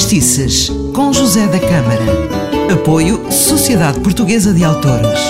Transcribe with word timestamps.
Fadistices, 0.00 0.72
com 0.94 1.12
José 1.12 1.46
da 1.46 1.58
Câmara. 1.58 2.72
Apoio 2.72 3.30
Sociedade 3.30 4.00
Portuguesa 4.00 4.54
de 4.54 4.64
Autores. 4.64 5.20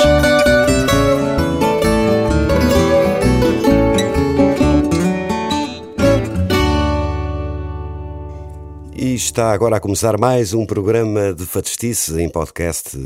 E 9.03 9.15
está 9.15 9.51
agora 9.51 9.77
a 9.77 9.81
começar 9.81 10.19
mais 10.19 10.53
um 10.53 10.67
programa 10.67 11.33
de 11.33 11.47
Fadistice 11.47 12.21
em 12.21 12.29
podcast. 12.29 12.99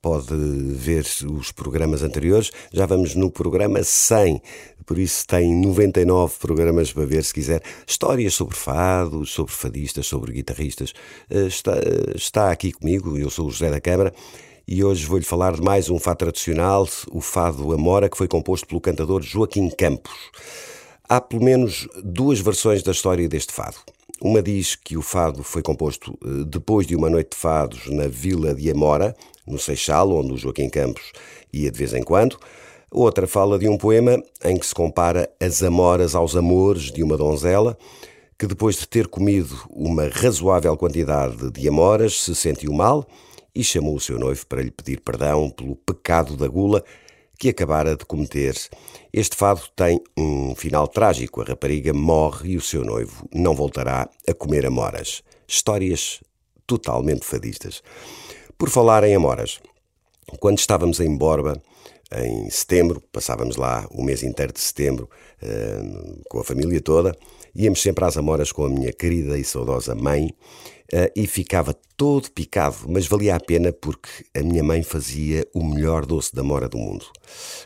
Pode 0.00 0.32
ver 0.32 1.04
os 1.28 1.50
programas 1.50 2.04
anteriores. 2.04 2.52
Já 2.72 2.86
vamos 2.86 3.16
no 3.16 3.32
programa 3.32 3.82
100, 3.82 4.40
por 4.86 4.96
isso 4.96 5.26
tem 5.26 5.52
99 5.52 6.34
programas 6.38 6.92
para 6.92 7.04
ver 7.04 7.24
se 7.24 7.34
quiser. 7.34 7.62
Histórias 7.84 8.32
sobre 8.32 8.54
fados, 8.54 9.32
sobre 9.32 9.52
fadistas, 9.52 10.06
sobre 10.06 10.34
guitarristas. 10.34 10.92
Eh, 11.28 11.48
está, 11.48 11.72
está 12.14 12.52
aqui 12.52 12.70
comigo, 12.70 13.18
eu 13.18 13.28
sou 13.28 13.48
o 13.48 13.50
José 13.50 13.70
da 13.70 13.80
Câmara. 13.80 14.14
E 14.68 14.84
hoje 14.84 15.04
vou-lhe 15.04 15.24
falar 15.24 15.54
de 15.54 15.62
mais 15.62 15.90
um 15.90 15.98
fado 15.98 16.18
tradicional, 16.18 16.88
o 17.10 17.20
fado 17.20 17.72
Amora, 17.72 18.08
que 18.08 18.16
foi 18.16 18.28
composto 18.28 18.68
pelo 18.68 18.80
cantador 18.80 19.20
Joaquim 19.20 19.68
Campos. 19.68 20.14
Há 21.08 21.20
pelo 21.20 21.42
menos 21.42 21.88
duas 22.04 22.38
versões 22.38 22.84
da 22.84 22.92
história 22.92 23.28
deste 23.28 23.52
fado. 23.52 23.78
Uma 24.22 24.42
diz 24.42 24.76
que 24.76 24.98
o 24.98 25.02
fado 25.02 25.42
foi 25.42 25.62
composto 25.62 26.18
eh, 26.22 26.44
depois 26.46 26.86
de 26.86 26.94
uma 26.94 27.08
noite 27.08 27.30
de 27.30 27.38
fados 27.38 27.86
na 27.86 28.06
vila 28.06 28.54
de 28.54 28.70
Amora, 28.70 29.16
no 29.46 29.58
Seixal, 29.58 30.10
onde 30.12 30.34
o 30.34 30.36
Joaquim 30.36 30.68
Campos 30.68 31.10
ia 31.50 31.70
de 31.70 31.78
vez 31.78 31.94
em 31.94 32.02
quando. 32.02 32.38
Outra 32.90 33.26
fala 33.26 33.58
de 33.58 33.66
um 33.66 33.78
poema 33.78 34.22
em 34.44 34.58
que 34.58 34.66
se 34.66 34.74
compara 34.74 35.30
as 35.40 35.62
amoras 35.62 36.14
aos 36.14 36.36
amores 36.36 36.92
de 36.92 37.02
uma 37.02 37.16
donzela, 37.16 37.78
que 38.38 38.46
depois 38.46 38.76
de 38.76 38.86
ter 38.86 39.08
comido 39.08 39.56
uma 39.70 40.06
razoável 40.08 40.76
quantidade 40.76 41.50
de 41.50 41.66
amoras 41.66 42.20
se 42.20 42.34
sentiu 42.34 42.74
mal 42.74 43.08
e 43.54 43.64
chamou 43.64 43.94
o 43.94 44.00
seu 44.00 44.18
noivo 44.18 44.46
para 44.46 44.60
lhe 44.60 44.70
pedir 44.70 45.00
perdão 45.00 45.48
pelo 45.48 45.76
pecado 45.76 46.36
da 46.36 46.46
gula 46.46 46.84
que 47.40 47.48
acabara 47.48 47.96
de 47.96 48.04
cometer. 48.04 48.54
Este 49.10 49.34
fado 49.34 49.62
tem 49.74 49.98
um 50.14 50.54
final 50.54 50.86
trágico. 50.86 51.40
A 51.40 51.44
rapariga 51.44 51.90
morre 51.94 52.50
e 52.50 52.56
o 52.58 52.60
seu 52.60 52.84
noivo 52.84 53.26
não 53.34 53.54
voltará 53.54 54.10
a 54.28 54.34
comer 54.34 54.66
amoras. 54.66 55.22
Histórias 55.48 56.20
totalmente 56.66 57.24
fadistas. 57.24 57.82
Por 58.58 58.68
falar 58.68 59.04
em 59.04 59.14
amoras, 59.14 59.58
quando 60.38 60.58
estávamos 60.58 61.00
em 61.00 61.16
Borba, 61.16 61.60
em 62.12 62.50
setembro, 62.50 63.00
passávamos 63.12 63.56
lá 63.56 63.86
o 63.90 64.02
mês 64.02 64.22
inteiro 64.22 64.52
de 64.52 64.60
setembro 64.60 65.08
uh, 65.42 66.22
com 66.28 66.40
a 66.40 66.44
família 66.44 66.80
toda, 66.80 67.16
íamos 67.54 67.80
sempre 67.80 68.04
às 68.04 68.16
amoras 68.16 68.50
com 68.50 68.64
a 68.64 68.68
minha 68.68 68.92
querida 68.92 69.38
e 69.38 69.44
saudosa 69.44 69.94
mãe 69.94 70.34
uh, 70.92 71.10
e 71.14 71.26
ficava 71.26 71.74
todo 71.96 72.30
picado, 72.30 72.76
mas 72.88 73.06
valia 73.06 73.36
a 73.36 73.40
pena 73.40 73.72
porque 73.72 74.10
a 74.36 74.42
minha 74.42 74.62
mãe 74.62 74.82
fazia 74.82 75.46
o 75.54 75.62
melhor 75.62 76.04
doce 76.04 76.32
de 76.34 76.40
amora 76.40 76.68
do 76.68 76.78
mundo. 76.78 77.06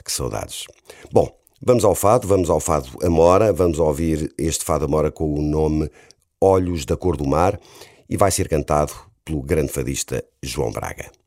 Que 0.04 0.12
saudades. 0.12 0.64
Bom, 1.10 1.28
vamos 1.62 1.84
ao 1.84 1.94
fado, 1.94 2.28
vamos 2.28 2.50
ao 2.50 2.60
fado 2.60 2.90
Amora, 3.02 3.52
vamos 3.52 3.78
ouvir 3.78 4.32
este 4.36 4.64
fado 4.64 4.84
Amora 4.84 5.10
com 5.10 5.32
o 5.32 5.40
nome 5.40 5.90
Olhos 6.40 6.84
da 6.84 6.96
Cor 6.96 7.16
do 7.16 7.26
Mar 7.26 7.58
e 8.10 8.16
vai 8.16 8.30
ser 8.30 8.48
cantado 8.48 8.92
pelo 9.24 9.40
grande 9.40 9.72
fadista 9.72 10.22
João 10.42 10.70
Braga. 10.70 11.23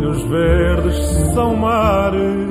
Olhos 0.00 0.22
verdes 0.24 0.96
são 1.34 1.54
mares 1.56 2.48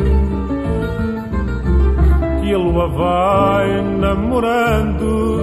que 2.41 2.53
a 2.53 2.57
lua 2.57 2.88
vai 2.90 3.81
namorando. 3.97 5.40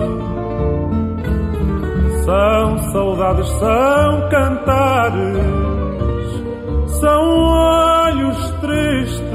São 2.25 2.79
saudades, 2.93 3.49
são 3.49 4.29
cantares, 4.29 5.39
são 7.01 7.23
olhos 7.23 8.51
tristes 8.61 9.27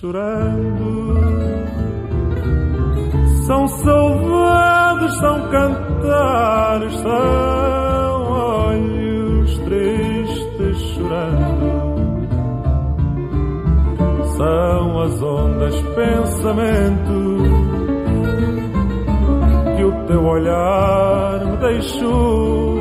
chorando. 0.00 0.90
São 3.46 3.66
saudades, 3.68 5.14
são 5.16 5.40
cantares, 5.50 6.94
são 7.00 8.30
olhos 8.30 9.58
tristes 9.58 10.09
chorando. 11.00 11.90
São 14.36 15.00
as 15.00 15.22
ondas 15.22 15.82
pensamento 15.94 17.42
que 19.76 19.84
o 19.84 19.92
teu 20.06 20.24
olhar 20.24 21.44
me 21.46 21.56
deixou. 21.56 22.80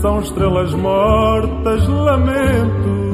São 0.00 0.20
estrelas 0.20 0.74
mortas, 0.74 1.88
lamentos 1.88 3.04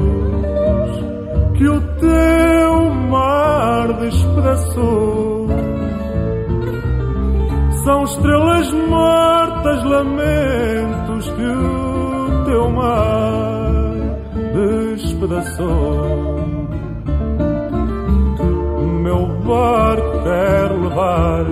que 1.57 1.67
o 1.67 1.81
teu 1.99 2.89
mar 3.09 3.93
despedaçou. 3.99 5.47
São 7.83 8.03
estrelas 8.03 8.71
mortas, 8.73 9.83
lamentos 9.85 11.31
que 11.31 11.50
despedaçou. 15.31 16.35
Meu 19.03 19.25
barco 19.45 20.23
quer 20.23 20.71
levar 20.71 21.45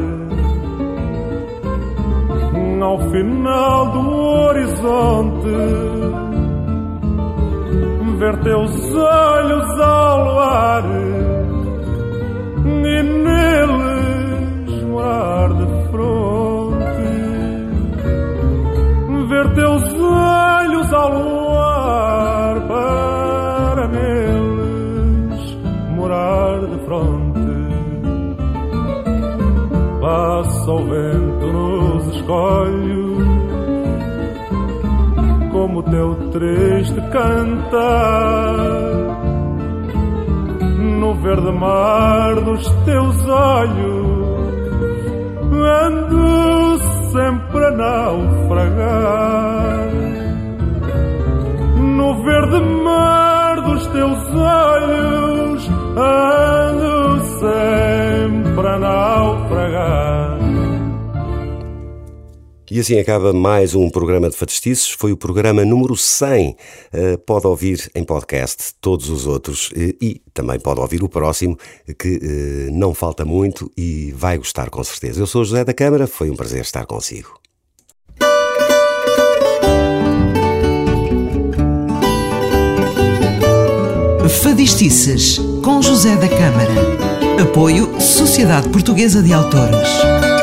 ao 2.82 2.98
final 3.12 3.92
do 3.92 4.00
horizonte 4.10 5.50
ver 8.18 8.38
teus 8.40 8.96
olhos 8.96 9.80
ao 9.80 10.24
luar 10.24 10.84
e 12.66 13.04
neles 13.04 14.84
morar 14.84 15.54
de 15.54 15.68
fronte. 15.90 16.80
Ver 19.30 19.54
teus 19.54 19.84
olhos 19.94 20.94
ao 20.94 21.10
luar 21.14 21.69
Passa 30.02 30.72
o 30.72 30.78
vento 30.86 31.48
nos 31.48 32.16
escolhos 32.16 33.28
como 35.52 35.84
teu 35.84 36.16
triste 36.32 37.02
cantar. 37.12 38.56
No 41.00 41.14
verde 41.16 41.52
mar 41.52 42.36
dos 42.42 42.70
teus 42.86 43.28
olhos 43.28 44.20
ando 45.52 46.78
sempre 47.12 47.66
a 47.66 47.72
naufragar. 47.72 49.10
No 51.98 52.24
verde 52.24 52.60
mar 52.84 53.62
dos 53.62 53.86
teus 53.88 54.36
olhos 54.36 55.09
E 62.72 62.80
assim 62.80 63.00
acaba 63.00 63.34
mais 63.34 63.74
um 63.74 63.90
programa 63.90 64.30
de 64.30 64.38
Fadistices. 64.38 64.92
Foi 64.92 65.12
o 65.12 65.18
programa 65.18 65.66
número 65.66 65.98
100. 65.98 66.50
Uh, 66.94 67.18
pode 67.26 67.48
ouvir 67.48 67.90
em 67.96 68.04
podcast 68.04 68.76
todos 68.80 69.10
os 69.10 69.26
outros 69.26 69.70
uh, 69.72 69.96
e 70.00 70.22
também 70.36 70.60
pode 70.60 70.80
ouvir 70.80 71.04
o 71.04 71.10
próximo, 71.10 71.58
que 71.98 72.18
uh, 72.18 72.72
não 72.72 72.94
falta 72.94 73.26
muito 73.26 73.72
e 73.76 74.14
vai 74.16 74.38
gostar 74.38 74.70
com 74.70 74.84
certeza. 74.84 75.20
Eu 75.20 75.26
sou 75.26 75.44
José 75.44 75.66
da 75.66 75.74
Câmara, 75.74 76.06
foi 76.06 76.30
um 76.30 76.36
prazer 76.36 76.62
estar 76.62 76.86
consigo. 76.86 77.40
Fadistices, 84.44 85.40
com 85.64 85.82
José 85.82 86.16
da 86.18 86.30
Câmara. 86.30 87.42
Apoio 87.42 88.00
Sociedade 88.00 88.70
Portuguesa 88.70 89.24
de 89.24 89.34
Autores. 89.34 90.39